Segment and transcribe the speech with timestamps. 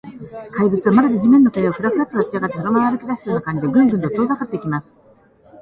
[0.55, 4.97] 怪物は、まるで地面の影が、フラフラと立ちあがって、そのまま歩きだしたような感じで、グングンと遠ざかっていきます。